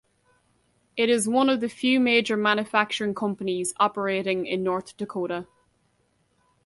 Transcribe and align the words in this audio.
It 0.97 1.11
is 1.11 1.29
one 1.29 1.47
of 1.47 1.59
the 1.59 1.69
few 1.69 1.99
major 1.99 2.35
manufacturing 2.35 3.13
companies 3.13 3.75
operating 3.79 4.47
in 4.47 4.63
North 4.63 4.97
Dakota. 4.97 5.45